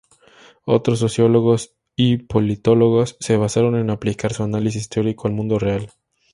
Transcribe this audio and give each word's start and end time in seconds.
Otros 0.65 0.97
sociólogos 0.97 1.75
y 1.95 2.17
politólogos 2.17 3.17
se 3.19 3.37
basaron 3.37 3.75
en 3.75 3.91
aplicar 3.91 4.33
su 4.33 4.41
análisis 4.41 4.89
teórico 4.89 5.27
al 5.27 5.35
mundo 5.35 5.59
real. 5.59 5.91